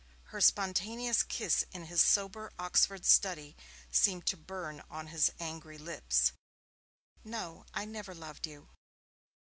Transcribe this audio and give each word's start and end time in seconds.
Her 0.33 0.41
spontaneous 0.41 1.21
kiss 1.21 1.63
in 1.71 1.85
his 1.85 2.01
sober 2.01 2.51
Oxford 2.57 3.05
study 3.05 3.55
seemed 3.91 4.25
to 4.25 4.35
burn 4.35 4.81
on 4.89 5.09
his 5.09 5.29
angry 5.39 5.77
lips. 5.77 6.31
'No, 7.23 7.67
I 7.75 7.85
never 7.85 8.15
loved 8.15 8.47
you.' 8.47 8.67